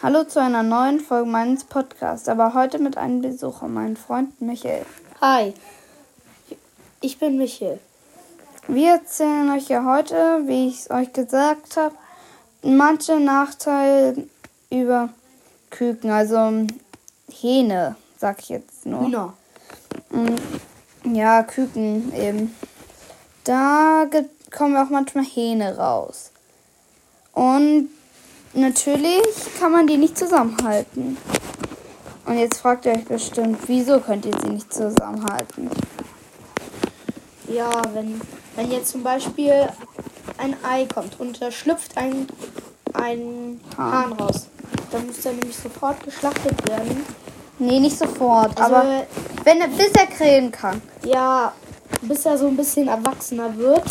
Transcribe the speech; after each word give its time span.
Hallo 0.00 0.22
zu 0.22 0.40
einer 0.40 0.62
neuen 0.62 1.00
Folge 1.00 1.28
meines 1.28 1.64
Podcasts, 1.64 2.28
aber 2.28 2.54
heute 2.54 2.78
mit 2.78 2.96
einem 2.96 3.20
Besucher, 3.20 3.66
meinem 3.66 3.96
Freund 3.96 4.40
Michael. 4.40 4.86
Hi, 5.20 5.52
ich 7.00 7.18
bin 7.18 7.36
Michael. 7.36 7.80
Wir 8.68 8.92
erzählen 8.92 9.50
euch 9.50 9.66
ja 9.68 9.84
heute, 9.84 10.42
wie 10.46 10.68
ich 10.68 10.82
es 10.82 10.90
euch 10.90 11.12
gesagt 11.12 11.76
habe, 11.76 11.96
manche 12.62 13.18
Nachteile 13.18 14.28
über 14.70 15.08
Küken, 15.70 16.10
also 16.10 16.64
Hähne, 17.28 17.96
sag 18.18 18.38
ich 18.38 18.50
jetzt 18.50 18.86
nur. 18.86 19.00
Hühner. 19.00 19.34
Mm, 20.10 21.14
Ja, 21.14 21.42
Küken 21.42 22.14
eben. 22.14 22.54
Da 23.42 24.06
kommen 24.56 24.76
auch 24.76 24.90
manchmal 24.90 25.24
Hähne 25.24 25.76
raus. 25.76 26.30
Und 27.32 27.88
natürlich 28.54 29.22
kann 29.58 29.72
man 29.72 29.86
die 29.86 29.96
nicht 29.96 30.16
zusammenhalten. 30.18 31.16
Und 32.26 32.38
jetzt 32.38 32.58
fragt 32.58 32.84
ihr 32.84 32.92
euch 32.92 33.04
bestimmt, 33.06 33.58
wieso 33.66 34.00
könnt 34.00 34.26
ihr 34.26 34.38
sie 34.42 34.50
nicht 34.50 34.72
zusammenhalten? 34.72 35.70
Ja, 37.48 37.70
wenn, 37.94 38.20
wenn 38.56 38.70
jetzt 38.70 38.90
zum 38.90 39.02
Beispiel 39.02 39.68
ein 40.36 40.54
Ei 40.62 40.86
kommt 40.92 41.18
und 41.18 41.40
da 41.40 41.50
schlüpft 41.50 41.96
ein, 41.96 42.26
ein 42.92 43.60
Hahn. 43.76 43.92
Hahn 43.92 44.12
raus, 44.12 44.48
dann 44.92 45.06
muss 45.06 45.20
der 45.22 45.32
nämlich 45.32 45.56
sofort 45.56 46.02
geschlachtet 46.04 46.68
werden. 46.68 47.04
Nee, 47.58 47.80
nicht 47.80 47.98
sofort, 47.98 48.60
Also, 48.60 48.74
aber 48.76 49.06
wenn 49.44 49.60
er, 49.60 49.68
bis 49.68 49.90
er 49.98 50.06
krähen 50.06 50.52
kann. 50.52 50.80
ja, 51.04 51.52
bis 52.02 52.24
er 52.26 52.38
so 52.38 52.46
ein 52.46 52.56
bisschen 52.56 52.88
erwachsener 52.88 53.56
wird. 53.56 53.82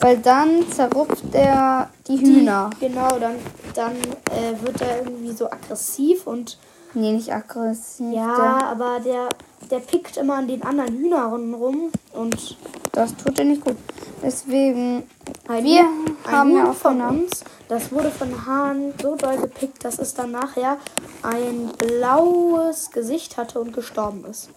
Weil 0.00 0.18
dann 0.18 0.68
zerrupft 0.72 1.22
er 1.32 1.88
die 2.08 2.18
Hühner. 2.18 2.70
Genau, 2.80 3.18
dann, 3.20 3.36
dann 3.74 3.96
äh, 3.96 4.60
wird 4.64 4.80
er 4.80 4.98
irgendwie 4.98 5.32
so 5.32 5.46
aggressiv 5.50 6.26
und 6.26 6.58
Nee, 6.94 7.12
nicht 7.12 7.32
aggressiv. 7.32 8.12
ja, 8.14 8.58
aber 8.70 9.00
der, 9.00 9.28
der 9.70 9.78
pickt 9.80 10.16
immer 10.18 10.34
an 10.34 10.48
den 10.48 10.62
anderen 10.62 10.94
Hühnern 10.96 11.54
rum 11.54 11.90
und 12.12 12.56
Das 12.92 13.16
tut 13.16 13.38
er 13.38 13.46
nicht 13.46 13.64
gut. 13.64 13.76
Deswegen, 14.22 15.04
Ein 15.48 15.64
wir 15.64 15.82
Huhn- 15.82 16.16
haben 16.30 16.54
ja 16.56 16.70
auch 16.70 16.74
von 16.74 17.00
uns. 17.00 17.42
das 17.68 17.90
wurde 17.90 18.10
von 18.10 18.46
Hahn 18.46 18.92
so 19.00 19.16
doll 19.16 19.38
gepickt, 19.38 19.82
dass 19.84 19.98
es 19.98 20.12
dann 20.12 20.30
nachher 20.32 20.76
ein 21.22 21.70
blaues 21.78 22.90
Gesicht 22.90 23.36
hatte 23.38 23.58
und 23.60 23.72
gestorben 23.72 24.24
ist. 24.26 24.50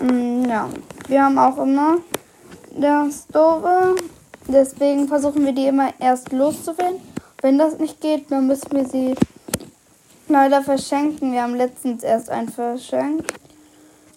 Mm, 0.00 0.44
Ja, 0.48 0.68
wir 1.08 1.24
haben 1.24 1.38
auch 1.38 1.58
immer 1.58 1.96
das 2.70 3.26
Doofe. 3.26 3.96
Deswegen 4.46 5.08
versuchen 5.08 5.44
wir 5.44 5.52
die 5.52 5.66
immer 5.66 5.90
erst 5.98 6.32
loszuwerden. 6.32 7.00
Wenn 7.40 7.58
das 7.58 7.78
nicht 7.78 8.00
geht, 8.00 8.30
dann 8.30 8.46
müssen 8.46 8.70
wir 8.72 8.86
sie 8.86 9.14
leider 10.28 10.62
verschenken. 10.62 11.32
Wir 11.32 11.42
haben 11.42 11.54
letztens 11.54 12.02
erst 12.02 12.30
einen 12.30 12.48
verschenkt. 12.48 13.32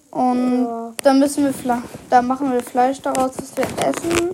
Und 0.09 0.65
Ja. 0.65 0.93
dann 1.03 1.19
müssen 1.19 1.45
wir 1.45 1.53
Fle 1.53 1.81
da 2.09 2.21
machen 2.21 2.51
wir 2.51 2.61
Fleisch 2.61 3.01
daraus, 3.01 3.31
was 3.37 3.55
wir 3.55 3.65
essen. 3.87 4.31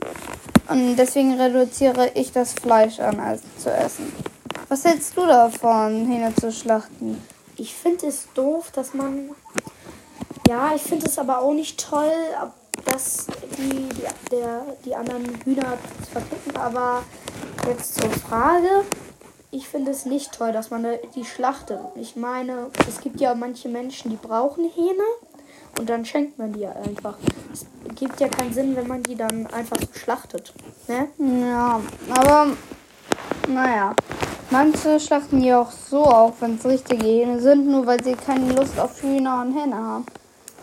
Und 0.69 0.95
deswegen 0.95 1.39
reduziere 1.39 2.11
ich 2.15 2.31
das 2.31 2.53
Fleisch 2.53 2.99
an, 2.99 3.19
als 3.19 3.41
zu 3.57 3.71
essen. 3.71 4.11
Was 4.69 4.83
hältst 4.83 5.15
du 5.15 5.25
davon, 5.25 6.07
Hähne 6.07 6.33
zu 6.35 6.51
schlachten? 6.51 7.21
Ich 7.57 7.73
finde 7.73 8.07
es 8.07 8.27
doof, 8.33 8.71
dass 8.73 8.93
man. 8.93 9.29
Ja, 10.47 10.71
ich 10.75 10.81
finde 10.81 11.05
es 11.05 11.17
aber 11.19 11.39
auch 11.39 11.53
nicht 11.53 11.79
toll, 11.79 12.11
dass 12.85 13.27
die, 13.57 13.69
die, 13.69 14.03
der, 14.31 14.61
die 14.83 14.95
anderen 14.95 15.25
Hühner 15.45 15.77
verpicken. 16.11 16.55
Aber 16.55 17.03
jetzt 17.67 17.95
zur 17.95 18.09
Frage. 18.09 18.85
Ich 19.51 19.67
finde 19.67 19.91
es 19.91 20.05
nicht 20.05 20.33
toll, 20.33 20.51
dass 20.51 20.69
man 20.69 20.85
die 21.15 21.25
schlachtet. 21.25 21.79
Ich 21.95 22.15
meine, 22.15 22.67
es 22.87 22.99
gibt 23.01 23.19
ja 23.19 23.33
manche 23.35 23.69
Menschen, 23.69 24.11
die 24.11 24.17
brauchen 24.17 24.69
Hähne 24.69 25.03
und 25.79 25.89
dann 25.89 26.05
schenkt 26.05 26.37
man 26.37 26.53
die 26.53 26.61
ja 26.61 26.71
einfach. 26.71 27.17
Es 27.53 27.65
gibt 27.95 28.19
ja 28.19 28.27
keinen 28.27 28.53
Sinn, 28.53 28.75
wenn 28.75 28.87
man 28.87 29.03
die 29.03 29.15
dann 29.15 29.47
einfach 29.47 29.77
so 29.79 29.87
schlachtet. 29.93 30.53
Ne? 30.87 31.07
Ja, 31.17 31.81
aber 32.09 32.47
naja. 33.47 33.93
Manche 34.49 34.97
schlachten 34.99 35.41
die 35.41 35.53
auch 35.53 35.71
so 35.71 36.05
auf, 36.05 36.41
wenn 36.41 36.55
es 36.55 36.65
richtige 36.65 37.05
Hähne 37.05 37.41
sind, 37.41 37.67
nur 37.67 37.85
weil 37.85 38.01
sie 38.01 38.13
keine 38.13 38.53
Lust 38.53 38.79
auf 38.79 39.01
Hühner 39.01 39.41
und 39.41 39.53
Hähne 39.53 39.75
haben. 39.75 40.05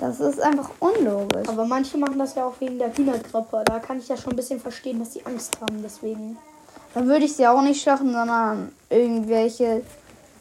Das 0.00 0.20
ist 0.20 0.40
einfach 0.40 0.70
unlogisch. 0.80 1.48
Aber 1.48 1.66
manche 1.66 1.98
machen 1.98 2.18
das 2.18 2.34
ja 2.34 2.46
auch 2.46 2.54
wegen 2.60 2.78
der 2.78 2.96
Hühnergrippe. 2.96 3.62
Da 3.66 3.78
kann 3.80 3.98
ich 3.98 4.08
ja 4.08 4.16
schon 4.16 4.32
ein 4.32 4.36
bisschen 4.36 4.58
verstehen, 4.58 5.00
dass 5.00 5.12
sie 5.12 5.24
Angst 5.26 5.58
haben. 5.60 5.82
Deswegen. 5.82 6.38
Dann 6.94 7.08
würde 7.08 7.24
ich 7.24 7.34
sie 7.34 7.46
auch 7.46 7.60
nicht 7.62 7.82
schlachten, 7.82 8.12
sondern 8.12 8.72
irgendwelche 8.88 9.82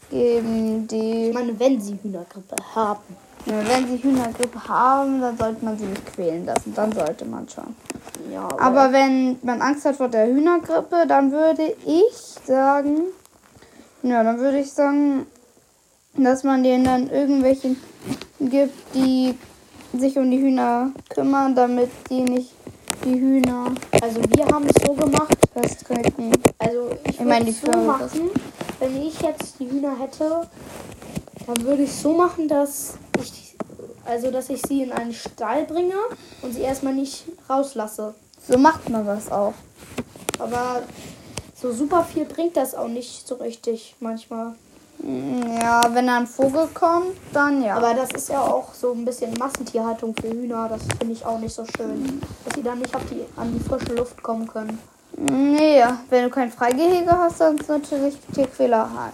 geben, 0.10 0.88
die. 0.88 1.30
Ich 1.30 1.34
meine, 1.34 1.60
wenn 1.60 1.82
sie 1.82 1.98
Hühnergrippe 2.02 2.56
haben. 2.76 3.18
Ja, 3.46 3.56
wenn 3.68 3.88
sie 3.88 4.02
Hühnergrippe 4.02 4.68
haben, 4.68 5.20
dann 5.20 5.38
sollte 5.38 5.66
man 5.66 5.78
sie 5.78 5.86
nicht 5.86 6.06
quälen 6.06 6.46
lassen. 6.46 6.74
Dann 6.76 6.92
sollte 6.94 7.26
man 7.26 7.50
schon. 7.50 7.76
Ja, 8.32 8.48
Aber 8.58 8.94
wenn 8.94 9.38
man 9.42 9.62
Angst 9.62 9.84
hat 9.86 9.98
vor 9.98 10.08
der 10.08 10.28
Hühnergrippe, 10.28 11.06
dann 11.08 11.32
würde 11.32 11.76
ich 11.86 12.14
sagen, 12.46 13.02
ja, 14.04 14.24
dann 14.24 14.40
würde 14.40 14.60
ich 14.60 14.72
sagen, 14.72 15.26
dass 16.16 16.44
man 16.44 16.64
denen 16.64 16.86
dann 16.86 17.10
irgendwelche 17.10 17.76
gibt, 18.40 18.96
die 18.96 19.38
sich 19.98 20.18
um 20.18 20.30
die 20.30 20.40
Hühner 20.40 20.92
kümmern, 21.10 21.56
damit 21.56 21.90
die 22.10 22.22
nicht 22.22 22.54
die 23.04 23.20
Hühner 23.20 23.72
also 24.04 24.20
wir 24.36 24.46
haben 24.48 24.66
es 24.66 24.86
so 24.86 24.94
gemacht. 24.94 25.38
festtreten. 25.54 26.32
Meine, 27.34 27.46
die 27.46 27.52
so 27.52 27.72
machen, 27.72 28.30
wenn 28.80 29.02
ich 29.02 29.20
jetzt 29.22 29.60
die 29.60 29.68
Hühner 29.70 29.98
hätte, 29.98 30.48
dann 31.48 31.66
würde 31.66 31.84
ich 31.84 31.92
so 31.92 32.14
machen, 32.14 32.48
dass 32.48 32.94
ich 33.20 33.56
also 34.06 34.30
dass 34.30 34.50
ich 34.50 34.62
sie 34.62 34.84
in 34.84 34.92
einen 34.92 35.14
Stall 35.14 35.66
bringe 35.66 35.96
und 36.42 36.54
sie 36.54 36.62
erstmal 36.62 36.94
nicht 36.94 37.26
rauslasse. 37.50 38.14
So 38.48 38.58
macht 38.58 38.88
man 38.90 39.06
das 39.06 39.32
auch. 39.32 39.54
Aber 40.38 40.84
so 41.60 41.72
super 41.72 42.04
viel 42.04 42.26
bringt 42.26 42.56
das 42.56 42.76
auch 42.76 42.88
nicht 42.88 43.28
so 43.28 43.36
richtig 43.36 43.96
manchmal. 44.00 44.54
Ja, 45.02 45.82
wenn 45.92 46.08
da 46.08 46.18
ein 46.18 46.28
Vogel 46.28 46.68
kommt, 46.74 47.18
dann 47.34 47.64
ja. 47.64 47.78
Aber 47.78 47.94
das 47.94 48.12
ist 48.12 48.30
ja 48.30 48.42
auch 48.42 48.74
so 48.74 48.92
ein 48.92 49.06
bisschen 49.06 49.34
Massentierhaltung 49.34 50.14
für 50.22 50.30
Hühner. 50.30 50.70
Das 50.70 50.82
finde 51.00 51.14
ich 51.14 51.26
auch 51.26 51.40
nicht 51.40 51.54
so 51.54 51.66
schön. 51.76 52.22
Dass 52.46 52.54
sie 52.56 52.64
dann 52.64 52.80
nicht 52.80 52.96
auf 52.96 53.04
die, 53.10 53.26
an 53.36 53.54
die 53.54 53.60
frische 53.60 53.96
Luft 53.96 54.22
kommen 54.22 54.48
können. 54.48 54.78
Nee, 55.18 55.84
wenn 56.10 56.24
du 56.24 56.30
kein 56.30 56.52
Freigehege 56.52 57.12
hast, 57.12 57.40
dann 57.42 57.58
ist 57.58 57.70
natürlich 57.70 58.18
Tierquälerei. 58.34 59.10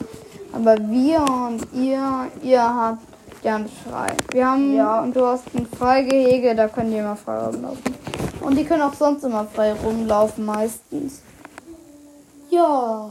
Aber 0.53 0.77
wir 0.77 1.21
und 1.21 1.67
ihr, 1.73 2.27
ihr 2.41 2.61
habt 2.63 3.01
ja 3.43 3.59
nicht 3.59 3.75
frei. 3.87 4.07
Wir 4.31 4.47
haben, 4.49 4.75
Ja. 4.75 5.01
und 5.01 5.15
du 5.15 5.25
hast 5.25 5.43
ein 5.55 5.67
Freigehege, 5.67 6.55
da 6.55 6.67
können 6.67 6.91
die 6.91 6.97
immer 6.97 7.15
frei 7.15 7.37
rumlaufen. 7.45 7.83
Und 8.41 8.55
die 8.55 8.65
können 8.65 8.81
auch 8.81 8.93
sonst 8.93 9.23
immer 9.23 9.45
frei 9.45 9.73
rumlaufen, 9.73 10.45
meistens. 10.45 11.21
Ja. 12.49 13.09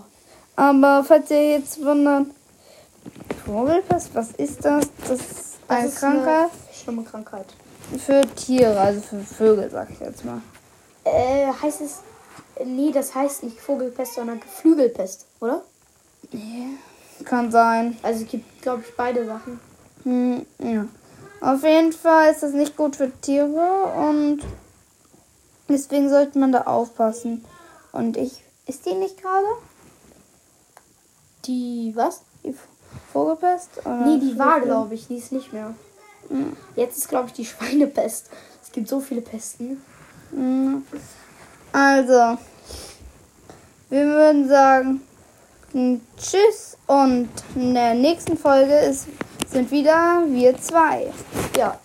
Aber 0.57 1.05
falls 1.05 1.31
ihr 1.31 1.51
jetzt 1.59 1.85
wundert, 1.85 2.27
Vogelpest, 3.47 4.15
was 4.15 4.33
ist 4.33 4.65
das? 4.65 4.87
Das 5.07 5.21
ist 5.21 5.59
Das 5.69 5.77
eine 5.79 5.87
ist 5.89 5.99
Krankheit 6.01 6.27
Eine 6.51 6.75
schlimme 6.83 7.03
Krankheit. 7.05 7.47
für 8.05 8.21
Tiere, 8.35 8.79
also 8.79 9.01
für 9.01 9.21
Vögel, 9.21 9.71
sag 9.71 9.89
ich 9.91 10.01
jetzt 10.01 10.25
mal. 10.25 10.41
Äh, 11.05 11.47
heißt 11.63 11.81
es. 11.83 12.01
Nee, 12.65 12.91
das 12.93 13.15
heißt 13.15 13.43
nicht 13.45 13.61
Vogelpest, 13.61 14.15
sondern 14.15 14.41
Geflügelpest, 14.41 15.27
oder? 15.41 15.63
Kann 17.25 17.51
sein. 17.51 17.97
Also 18.03 18.25
es 18.25 18.31
gibt, 18.31 18.63
glaube 18.63 18.83
ich, 18.87 18.95
beide 18.97 19.25
Sachen. 19.27 19.61
Hm, 20.05 20.47
ja. 20.59 20.87
Auf 21.41 21.63
jeden 21.63 21.93
Fall 21.93 22.33
ist 22.33 22.43
das 22.43 22.53
nicht 22.53 22.77
gut 22.77 22.97
für 22.97 23.11
Tiere 23.21 23.85
und 23.97 24.41
deswegen 25.69 26.09
sollte 26.09 26.39
man 26.39 26.53
da 26.53 26.63
aufpassen. 26.63 27.45
Und 27.93 28.17
ich. 28.17 28.43
Ist 28.67 28.85
die 28.87 28.95
nicht 28.95 29.21
gerade? 29.23 29.47
Die, 31.47 31.93
was? 31.95 32.23
Die 32.45 32.55
Vogelpest? 33.13 33.71
Oder 33.85 34.07
Nee, 34.07 34.19
die 34.19 34.39
war, 34.39 34.55
Vögel? 34.55 34.69
glaube 34.69 34.95
ich. 34.95 35.07
Die 35.07 35.17
ist 35.17 35.33
nicht 35.33 35.53
mehr. 35.53 35.75
Hm. 36.29 36.57
Jetzt 36.77 36.99
ist, 36.99 37.09
glaube 37.09 37.29
ich, 37.29 37.33
die 37.33 37.45
Schweinepest. 37.47 38.29
Es 38.63 38.73
gibt 38.73 38.89
so 38.89 39.01
viele 39.01 39.23
Pesten. 39.23 39.83
Hm. 40.31 40.85
Also, 41.79 42.37
wir 43.89 44.05
würden 44.05 44.49
sagen, 44.49 45.01
tschüss 46.19 46.77
und 46.89 47.29
in 47.55 47.75
der 47.75 47.95
nächsten 47.95 48.37
Folge 48.37 48.75
ist, 48.75 49.07
sind 49.49 49.71
wieder 49.71 50.25
wir 50.27 50.59
zwei. 50.59 51.07
Ja. 51.57 51.79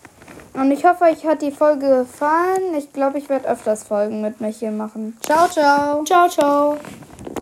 Und 0.56 0.72
ich 0.72 0.84
hoffe, 0.84 1.04
euch 1.04 1.24
hat 1.28 1.44
die 1.44 1.51
Folge 1.51 2.06
gefallen. 2.06 2.74
Ich 2.75 2.92
glaube, 2.92 3.19
ich 3.19 3.30
werde 3.30 3.48
öfters 3.48 3.84
Folgen 3.84 4.22
mit 4.22 4.42
Michael 4.42 4.72
machen. 4.72 5.16
Ciao, 5.22 5.48
ciao. 5.48 6.04
Ciao, 6.04 6.28
ciao. 6.28 6.78